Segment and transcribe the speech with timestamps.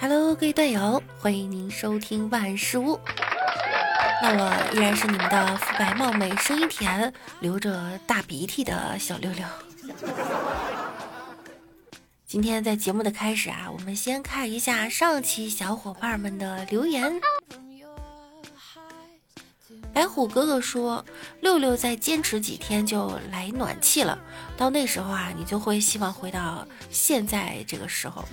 [0.00, 2.98] Hello，各位队友，欢迎您收听万事屋。
[4.20, 9.44] 那我依然是你们的肤白貌美、声音甜、流着大鼻涕的小六六。
[12.26, 17.20] 今天在节目的开始啊，我们先看一下上期小伙伴们的留言。
[20.02, 21.04] 白虎哥哥说
[21.38, 24.18] ：“六六再坚持几天就来暖气了，
[24.56, 28.24] 到那时候啊，你就会希望回到现在这个时候。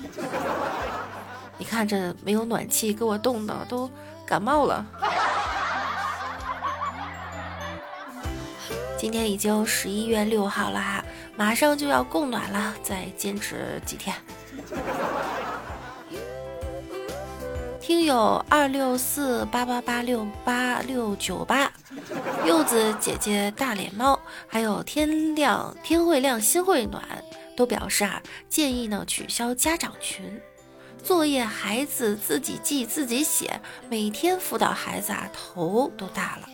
[1.60, 3.88] 你看这没有暖气，给我冻的都
[4.26, 4.84] 感冒了。”
[8.98, 11.06] 今天已经十一月六号了哈，
[11.38, 14.16] 马上就要供暖了，再坚持几天。
[17.90, 21.74] 听友二六四八八八六八六九八，
[22.46, 27.04] 柚子姐姐大脸猫，还有天亮天会亮心会暖，
[27.58, 30.40] 都表示啊，建议呢取消家长群，
[31.04, 33.60] 作业孩子自己记自己写，
[33.90, 36.48] 每天辅导孩子啊，头都大了。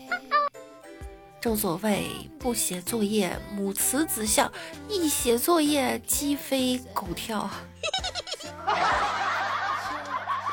[1.42, 2.06] 正所谓
[2.40, 4.50] 不写作业母慈子孝，
[4.88, 7.50] 一写作业鸡飞狗跳。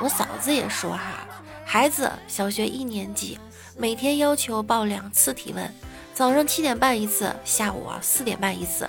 [0.03, 1.25] 我嫂子也说哈，
[1.65, 3.39] 孩子小学一年级，
[3.77, 5.73] 每天要求报两次体温，
[6.13, 8.85] 早上七点半一次，下午啊四点半一次，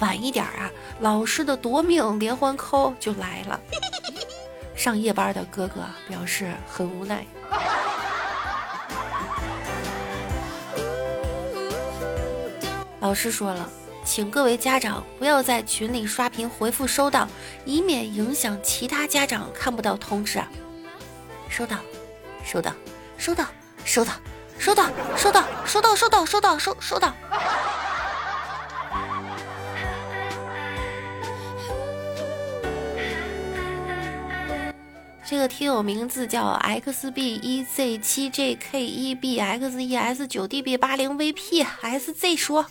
[0.00, 3.58] 晚一点啊，老师的夺命连环 call 就来了。
[4.76, 7.24] 上夜班的哥哥表示很无奈。
[13.00, 13.66] 老师说了，
[14.04, 17.26] 请各位家长不要在群里刷屏回复收到，
[17.64, 20.40] 以免影响其他家长看不到通知。
[21.48, 21.78] 收到，
[22.44, 22.72] 收到，
[23.16, 23.46] 收到，
[23.84, 24.14] 收到，
[24.58, 27.14] 收到，收到，收到，收到，收到，收收到。
[35.26, 40.76] 这个听友名字叫 x b 一 z 七 j k 一 b x e s 九 d b
[40.76, 42.64] 八零 v p s z 说，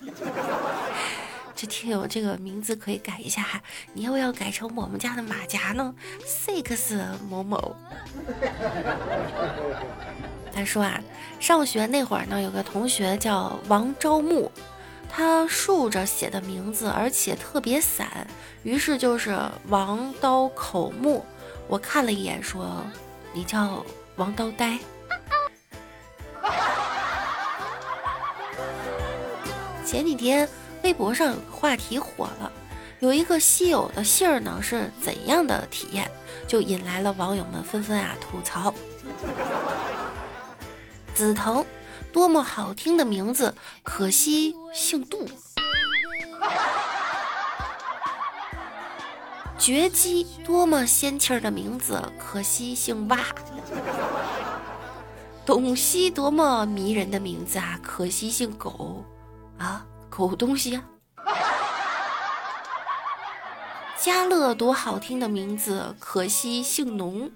[1.55, 3.61] 这听友这个名字可以改一下哈，
[3.93, 5.93] 你要不要改成我们家的马甲呢
[6.25, 6.97] ？six
[7.29, 7.75] 某某。
[10.53, 10.99] 他说啊，
[11.39, 14.51] 上学那会儿呢，有个同学叫王昭木，
[15.09, 18.27] 他竖着写的名字，而且特别散，
[18.63, 19.37] 于是就是
[19.67, 21.25] 王刀口木。
[21.67, 22.83] 我看了一眼，说
[23.33, 23.85] ：“你叫
[24.17, 24.77] 王刀呆。”
[29.85, 30.47] 前几天
[30.83, 32.51] 微博上有个话题火了，
[32.99, 36.11] 有一个稀有的姓儿呢是怎样的体验，
[36.47, 38.73] 就引来了网友们纷纷啊吐槽。
[41.15, 41.65] 紫藤，
[42.11, 45.25] 多么好听的名字，可惜姓杜。
[49.57, 53.19] 绝技，多么仙气儿的名字，可惜姓蛙。
[55.45, 59.05] 董西，多么迷人的名字啊，可惜姓狗
[59.57, 59.85] 啊，
[60.15, 60.83] 狗东西啊。
[63.97, 67.31] 家乐，多好听的名字，可惜姓农。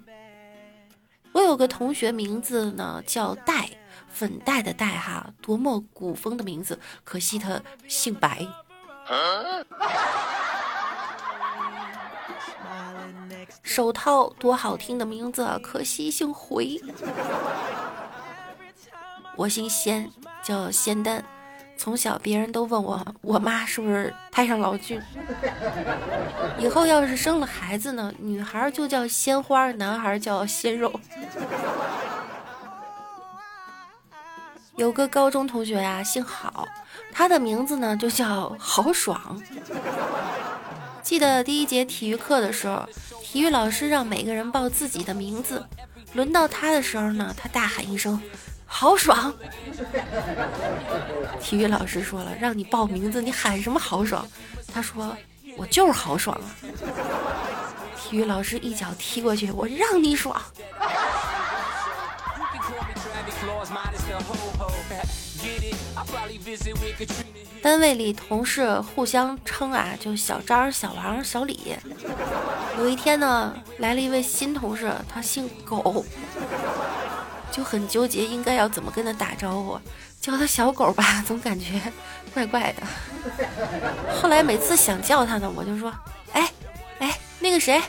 [1.32, 3.68] 我有个同学名字呢叫戴，
[4.08, 8.46] 粉黛的黛哈，多么古风的名字，可惜他姓白。
[13.64, 16.80] 手套多好听的名字，可惜姓回。
[19.34, 20.12] 我姓仙，
[20.44, 21.24] 叫仙丹。
[21.78, 25.00] 从小别人都问我，我妈是不是太上老君？
[26.58, 30.92] 以后要是生了孩子呢，女孩就叫鲜花，男孩叫鲜肉。
[34.74, 36.66] 有个高中同学呀，姓郝，
[37.12, 39.40] 他的名字呢就叫豪爽。
[41.02, 42.86] 记得第一节体育课的时候。
[43.30, 45.62] 体育老师让每个人报自己的名字，
[46.14, 48.18] 轮到他的时候呢，他大喊一声
[48.64, 49.34] ：“豪爽！”
[51.40, 54.26] 体育老师说了：“让你报名字，你喊什么豪爽？”
[54.72, 55.16] 他说
[55.56, 56.46] ：“我就是豪爽啊！”
[57.96, 60.40] 体育老师一脚踢过去：“我让你爽！”
[67.62, 71.76] 单位里同事互相称啊，就小张、小王、小李。
[72.78, 76.04] 有一天呢，来了一位新同事，他姓狗，
[77.50, 79.80] 就很纠结应该要怎么跟他打招呼，
[80.20, 81.80] 叫他小狗吧， 总感觉
[82.32, 82.82] 怪怪的。
[84.20, 85.92] 后来每次想叫他呢，我就说，
[86.32, 86.52] 哎
[86.98, 87.82] 哎，那个谁。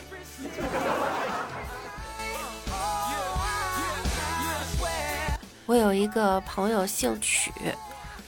[5.66, 7.52] 我有一个朋友姓曲，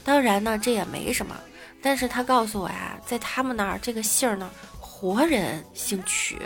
[0.01, 1.35] 当然呢这也没什么，
[1.81, 4.49] 但是他告诉我呀，在他们那儿这个姓呢，
[4.79, 6.39] 活人姓曲，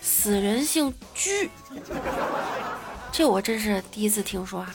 [0.00, 1.48] 死人姓居。
[3.16, 4.74] 这我真是第一次听说啊！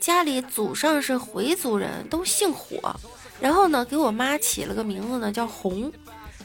[0.00, 2.92] 家里祖上是回族人，都姓火，
[3.38, 5.92] 然后呢，给我妈起了个名字呢，叫红。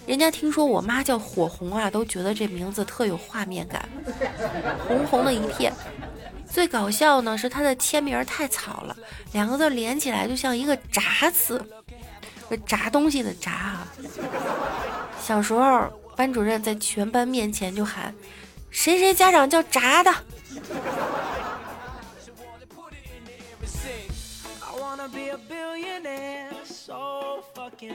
[0.06, 3.89] 人家听说我妈叫火红啊，都觉得这名字特有画面感，
[4.88, 5.74] 红红的一片。
[6.47, 8.95] 最搞笑呢是她的签名太草了，
[9.31, 11.01] 两个字连起来就像一个“炸”
[11.33, 11.59] 字，
[12.68, 13.50] 炸东西的“炸”
[13.81, 13.88] 啊。
[15.19, 18.13] 小时候，班主任在全班面前就喊
[18.73, 20.13] ：“谁谁家长叫炸的。”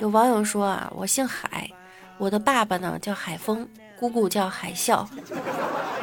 [0.01, 1.69] 有网友说啊，我姓海。
[2.17, 5.07] 我的爸爸呢叫海峰，姑姑叫海啸，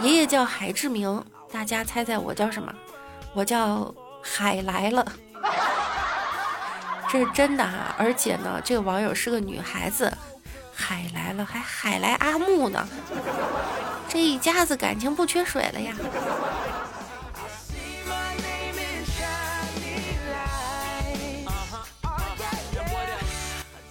[0.02, 1.24] 爷爷叫海志明。
[1.52, 2.74] 大家猜猜我叫什么？
[3.34, 5.06] 我叫海来了，
[7.10, 7.94] 这是真的哈！
[7.98, 10.12] 而且呢，这个网友是个女孩子，
[10.74, 12.88] 海来了还海来阿木呢，
[14.16, 15.94] 这一家子感情不缺水了呀。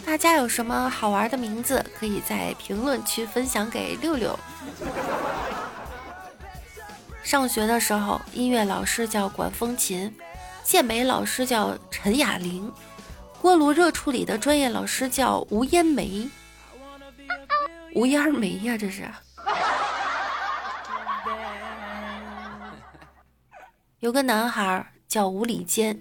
[0.06, 4.34] 大家有什么好玩的名字，可以在评论区分享给六六。
[7.22, 10.10] 上学的时候，音乐老师叫管风琴，
[10.62, 12.72] 健美老师叫陈雅玲，
[13.42, 16.26] 锅炉热处理的专业老师叫吴烟梅。
[17.94, 19.06] 吴烟梅呀，这是。
[24.04, 25.98] 有个男孩叫吴礼坚。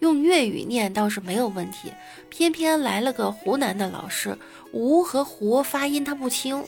[0.00, 1.90] 用粤语念倒是没有问题，
[2.28, 4.36] 偏偏来了个湖南的老师，
[4.72, 6.62] 吴和胡发音他不清，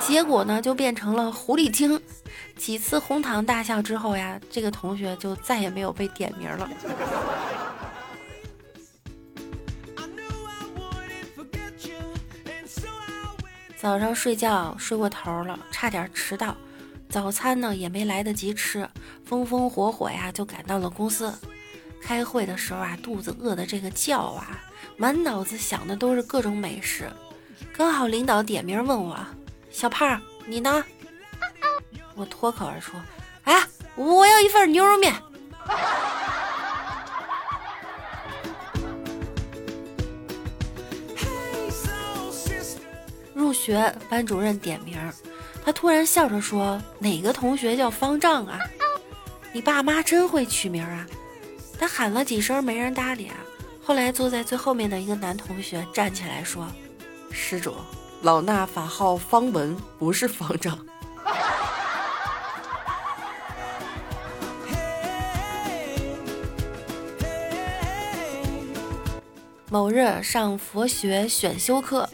[0.00, 2.00] 结果呢就变成了狐狸精。
[2.56, 6.70] 几次哄堂大笑之后呀，这个同学就再也没有被点名了。
[13.76, 16.56] 早上睡觉睡过头了，差点迟到，
[17.12, 18.88] 早餐呢也没来得及吃，
[19.22, 21.30] 风风火火呀就赶到了公司。
[22.00, 24.58] 开会的时候啊，肚子饿的这个叫啊，
[24.96, 27.12] 满脑子想的都是各种美食。
[27.76, 29.14] 刚好领导点名问我
[29.70, 30.82] ：“小胖，你呢？”
[32.16, 32.96] 我脱口而出
[33.44, 33.62] ：“哎，
[33.94, 35.14] 我要一份牛肉面。”
[43.34, 44.98] 入学，班主任点名，
[45.64, 48.58] 他突然笑着说：“哪个同学叫方丈啊？
[49.52, 51.06] 你爸妈真会取名啊！”
[51.78, 53.36] 他喊了几声，没人搭理啊。
[53.82, 56.66] 后来坐在最后面的一个男同学站起来说
[57.30, 57.74] ：“施主，
[58.22, 60.78] 老衲法号方文，不是方丈。”
[69.68, 72.08] 某日上佛学选修课，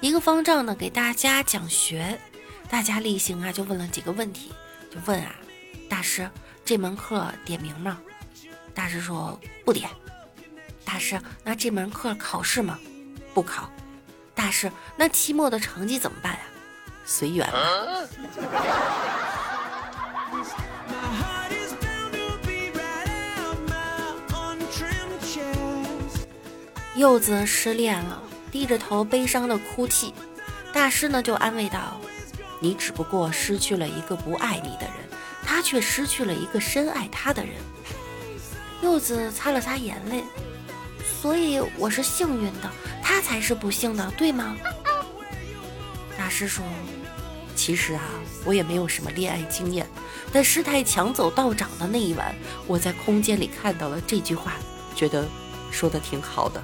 [0.00, 2.18] 一个方丈呢给大家讲学，
[2.72, 4.50] 大家例行啊就问了几个问题，
[4.90, 5.34] 就问啊，
[5.90, 6.28] 大师
[6.64, 8.00] 这门课点名吗？
[8.72, 9.90] 大师说不点。
[10.82, 12.78] 大师，那这门课考试吗？
[13.34, 13.70] 不考。
[14.34, 16.40] 大师，那期末的成绩怎么办呀？
[17.04, 17.46] 随缘。
[26.96, 30.14] 柚子失恋了，低着头悲伤的哭泣。
[30.72, 32.00] 大师呢就安慰道
[32.62, 34.94] ：“你只不过失去了一个不爱你的人，
[35.44, 37.52] 他却失去了一个深爱他的人。”
[38.80, 40.22] 柚子擦了擦眼泪，
[41.20, 42.70] 所以我是幸运的，
[43.02, 44.56] 他才是不幸的，对吗？
[46.16, 46.64] 大师说
[47.56, 48.02] ：“其实啊，
[48.44, 49.86] 我也没有什么恋爱经验，
[50.32, 52.34] 但师太抢走道长的那一晚，
[52.66, 54.54] 我在空间里看到了这句话，
[54.94, 55.26] 觉得
[55.70, 56.62] 说的挺好的。”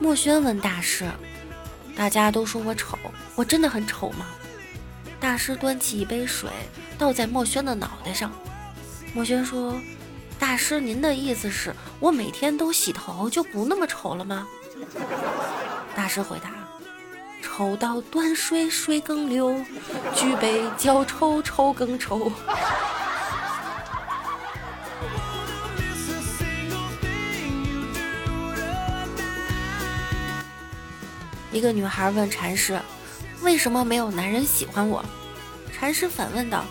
[0.00, 1.04] 墨轩问大师
[1.94, 2.98] ：“大家都说我丑。”
[3.36, 4.26] 我真的很丑吗？
[5.20, 6.48] 大师端起一杯水，
[6.98, 8.32] 倒在墨轩的脑袋上。
[9.12, 9.78] 墨轩说
[10.40, 14.48] ：“大师，您的意思是我每天都洗头就不那么丑了吗？”
[15.94, 16.50] 大师回答
[17.42, 19.54] ：“丑到端水水更流，
[20.14, 22.32] 举杯浇愁愁更愁。”
[31.52, 32.80] 一个女孩问禅师。
[33.42, 35.04] 为什么没有男人喜欢我？
[35.72, 36.64] 禅师反问道：“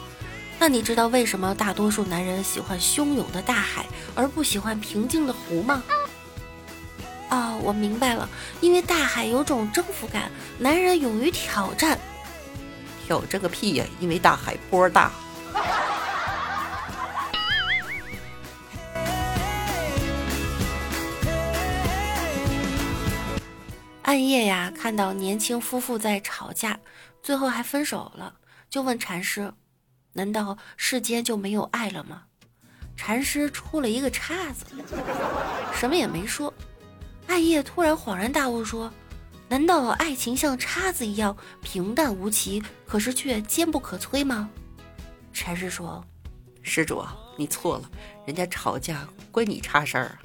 [0.60, 5.84] 那你知道为什么大多数男人喜欢汹涌的大海，而不喜欢平静的湖吗？”
[7.28, 8.30] 啊，我明白了，
[8.62, 12.00] 因为大海有种征服感，男人勇于挑战。
[13.08, 13.86] 挑战个屁呀！
[14.00, 15.12] 因为大海波大。
[24.10, 26.80] 暗夜呀，看到年轻夫妇在吵架，
[27.22, 28.34] 最后还分手了，
[28.68, 29.54] 就问禅师
[30.14, 32.24] ：“难道世间就没有爱了吗？”
[32.98, 34.66] 禅师出了一个叉子，
[35.76, 36.52] 什么也没说。
[37.28, 38.92] 暗夜突然恍然大悟，说
[39.48, 44.50] ：“难道爱情像叉子一样平淡无奇，可是却坚不可摧吗？”
[45.32, 46.04] 禅师说
[46.64, 47.06] ：“施主，
[47.38, 47.88] 你错了，
[48.26, 50.20] 人家吵架关你叉事儿啊。”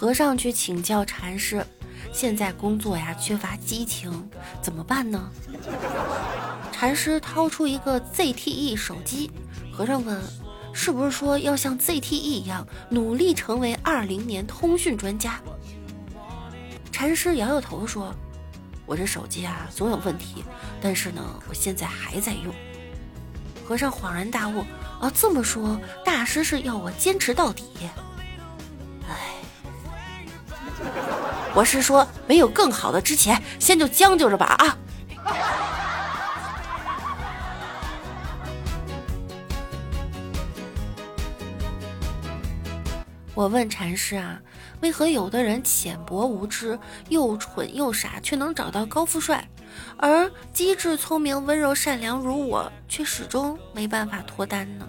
[0.00, 1.62] 和尚去请教禅师。
[2.10, 4.30] 现在工作呀，缺乏激情，
[4.62, 5.30] 怎么办呢？
[6.72, 9.30] 禅师掏出一个 ZTE 手机，
[9.70, 10.18] 和尚问
[10.72, 15.38] ：“是不是说要像 ZTE 一样，努力成为二零年通讯专家？”
[16.90, 18.14] 禅师摇摇头说
[18.86, 20.42] ：“我这手机啊，总有问题，
[20.80, 22.54] 但是呢，我现在还在用。”
[23.68, 24.64] 和尚恍然大悟
[24.98, 27.64] ：“啊，这么说，大师是要我坚持到底。”
[31.52, 34.78] 我是说，没有更好的之前，先就将就着吧啊！
[43.34, 44.40] 我问禅师啊，
[44.80, 46.78] 为何有的人浅薄无知、
[47.08, 49.44] 又蠢又傻，却能找到高富帅，
[49.96, 54.86] 而机智聪明、温柔善良如我，却始终没办法脱单呢？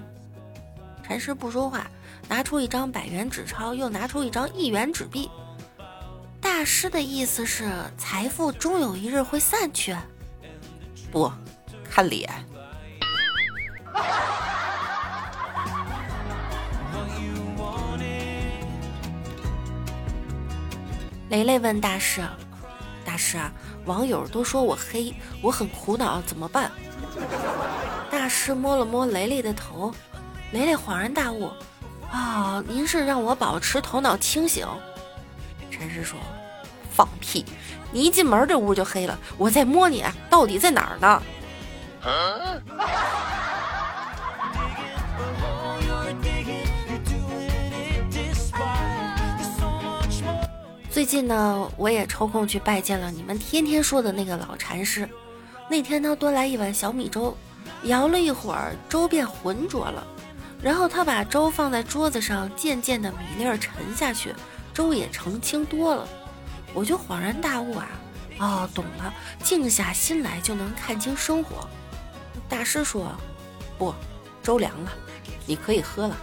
[1.03, 1.89] 禅师不说话，
[2.29, 5.29] 拿出一张百元纸钞，又拿出一张一元纸币。
[6.41, 9.95] 大师的意思是，财富终有一日会散去。
[11.11, 11.31] 不，
[11.89, 12.27] 看脸。
[21.29, 22.21] 雷雷问大师
[23.05, 23.39] ：“大师，
[23.85, 26.69] 网友都说我黑，我很苦恼，怎么办？”
[28.11, 29.93] 大师摸了摸雷雷的头，
[30.51, 31.49] 雷雷恍然大悟
[32.11, 34.67] ：“啊，您是让我保持头脑清醒。”
[35.81, 36.19] 禅师说。
[36.91, 37.43] 放屁！
[37.91, 41.23] 你一进门这屋就黑了，我在摸你，到底在哪儿呢？
[50.91, 55.09] 最近呢，我也抽空去拜见了你们天天说的那个老禅师。
[55.67, 57.35] 那天他端来一碗小米粥，
[57.83, 60.05] 摇了一会儿，粥变浑浊了。
[60.61, 64.35] 然后他把粥放在桌子上，渐渐的米粒儿沉下去，
[64.73, 66.07] 粥也澄清多了。
[66.73, 67.89] 我就恍然大悟啊，
[68.39, 69.13] 哦，懂了，
[69.43, 71.67] 静下心来就能看清生活。
[72.47, 73.13] 大师说，
[73.77, 73.93] 不，
[74.41, 74.91] 粥凉了，
[75.45, 76.17] 你可以喝了。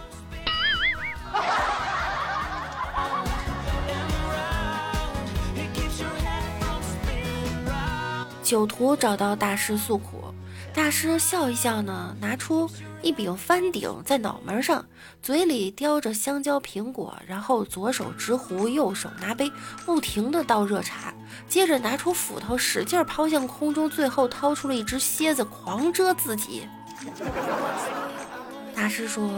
[8.43, 10.28] 酒徒找到大师诉苦。
[10.73, 12.69] 大师笑一笑呢，拿出
[13.01, 14.85] 一柄翻顶在脑门上，
[15.21, 19.51] 嘴里叼着香蕉苹果，然后左手执壶，右手拿杯，
[19.85, 21.13] 不停的倒热茶，
[21.47, 26.67] 接着拿出斧头使劲抛向空中，最后掏出了一只蝎子狂蛰自己。
[28.73, 29.29] 大师说：“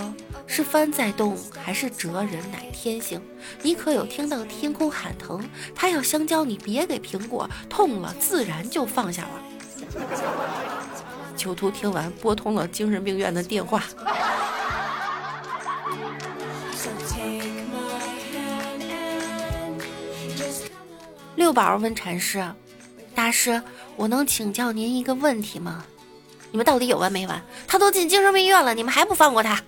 [0.46, 3.22] 是帆在动，还是折人乃天性？
[3.64, 5.44] 你可有听到天空喊疼？
[5.74, 9.42] 他要香蕉，你别给苹果，痛了自然就放下了。”
[11.42, 13.84] 囚徒听完，拨通了精神病院的电话。
[21.34, 22.48] 六宝问禅师
[23.16, 23.60] ：“大师，
[23.96, 25.84] 我能请教您一个问题吗？
[26.52, 27.42] 你们到底有完没完？
[27.68, 29.60] 他都进精神病院了，你们还不放过他？”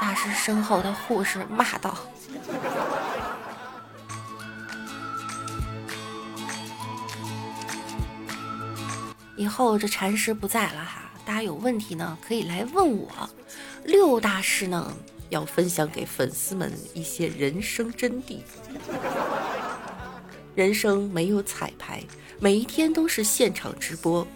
[0.00, 1.96] 大师身后的护士骂道。
[9.40, 13.08] 以后这禅师不在了哈，大家有问题呢可以来问我。
[13.84, 14.94] 六大师呢
[15.30, 18.40] 要分享给粉丝们一些人生真谛。
[20.54, 22.02] 人生没有彩排，
[22.38, 24.28] 每一天都是现场直播。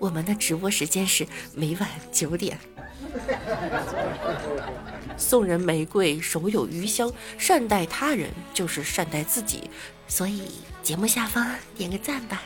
[0.00, 2.58] 我们的直播时间是每晚九点。
[5.16, 7.12] 送人玫瑰，手有余香。
[7.38, 9.70] 善待他人就是善待自己，
[10.08, 10.42] 所以
[10.82, 12.42] 节目下方点个赞吧。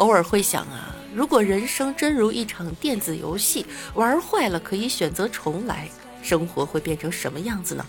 [0.00, 5.86] 偶尔会想啊，如果人生真如一场电子游戏，玩坏了可以选择重来，
[6.22, 7.84] 生活会变成什么样子呢？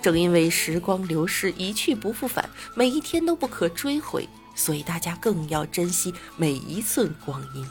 [0.00, 7.66] 正因为时光流逝，一去不复返，每一天都不可追回，所以大家更要珍惜每一寸光阴，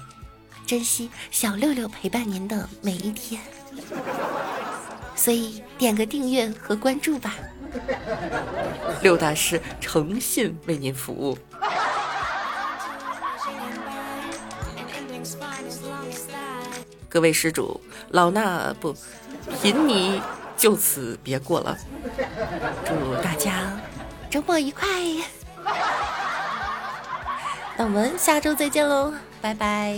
[0.68, 3.42] 珍惜小六六陪伴您的每一天。
[5.16, 7.36] 所以点个订阅和关注吧。
[9.02, 11.36] 六大师诚信为您服务。
[17.14, 17.80] 各位施主，
[18.10, 18.96] 老衲不，
[19.62, 20.20] 贫尼
[20.58, 21.78] 就此别过了。
[22.84, 23.80] 祝大家
[24.32, 24.88] 周末愉快！
[27.78, 29.96] 那我们下周再见喽，拜拜。